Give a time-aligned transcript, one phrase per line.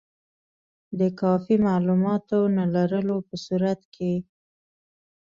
[0.99, 4.13] د کافي معلوماتو نه لرلو په صورت کې.